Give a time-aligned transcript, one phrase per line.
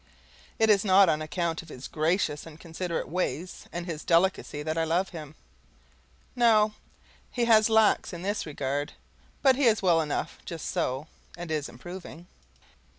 [0.57, 4.75] It is not on account of his gracious and considerate ways and his delicacy that
[4.75, 5.35] I love him.
[6.35, 6.73] No,
[7.29, 8.93] he has lacks in this regard,
[9.43, 11.05] but he is well enough just so,
[11.37, 12.25] and is improving.